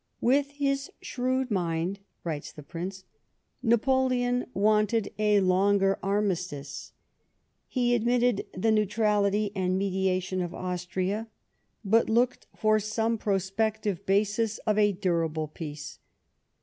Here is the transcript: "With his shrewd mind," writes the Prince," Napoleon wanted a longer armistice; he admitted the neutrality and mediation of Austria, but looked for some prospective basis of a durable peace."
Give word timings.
"With 0.19 0.49
his 0.55 0.89
shrewd 1.03 1.51
mind," 1.51 1.99
writes 2.23 2.51
the 2.51 2.63
Prince," 2.63 3.03
Napoleon 3.61 4.47
wanted 4.51 5.11
a 5.19 5.41
longer 5.41 5.99
armistice; 6.01 6.91
he 7.67 7.93
admitted 7.93 8.47
the 8.57 8.71
neutrality 8.71 9.51
and 9.55 9.77
mediation 9.77 10.41
of 10.41 10.55
Austria, 10.55 11.27
but 11.85 12.09
looked 12.09 12.47
for 12.57 12.79
some 12.79 13.19
prospective 13.19 14.03
basis 14.07 14.57
of 14.65 14.75
a 14.79 14.91
durable 14.91 15.47
peace." 15.47 15.99